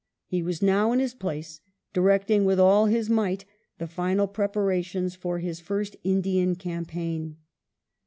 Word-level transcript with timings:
He 0.25 0.41
was 0.41 0.63
now 0.63 0.91
in 0.93 0.99
his 0.99 1.13
place, 1.13 1.61
directing 1.93 2.43
with 2.43 2.59
all 2.59 2.87
his 2.87 3.07
might 3.07 3.45
the 3.77 3.85
final 3.85 4.25
preparations 4.27 5.13
for 5.15 5.37
his 5.37 5.59
first 5.59 5.95
Indian 6.03 6.55
campaign. 6.55 7.37